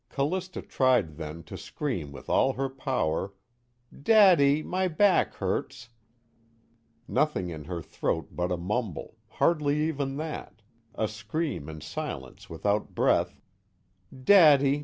[0.09, 3.33] Callista tried then to scream with all her power:
[3.95, 4.63] "Daddy!
[4.63, 5.89] My back hurts"
[7.07, 10.63] nothing in her throat but a mumble, hardly even that,
[10.95, 13.39] a scream in silence without breath:
[14.11, 14.79] "Daddy!